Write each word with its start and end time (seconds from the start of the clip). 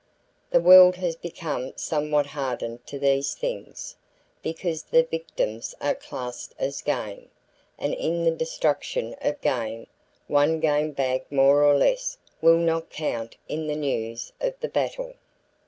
The 0.49 0.59
world 0.59 0.95
has 0.95 1.15
become 1.15 1.73
somewhat 1.77 2.25
hardened 2.25 2.87
to 2.87 2.97
these 2.97 3.35
things, 3.35 3.95
because 4.41 4.81
the 4.81 5.03
victims 5.03 5.75
are 5.79 5.93
classed 5.93 6.55
as 6.57 6.81
game; 6.81 7.29
and 7.77 7.93
in 7.93 8.23
the 8.23 8.31
destruction 8.31 9.15
of 9.21 9.39
game, 9.41 9.85
one 10.25 10.59
game 10.59 10.89
bag 10.93 11.25
more 11.31 11.63
or 11.63 11.75
less 11.75 12.17
"Will 12.41 12.57
not 12.57 12.89
count 12.89 13.35
in 13.47 13.67
the 13.67 13.75
news 13.75 14.33
of 14.41 14.55
the 14.59 14.69
battle." 14.69 15.13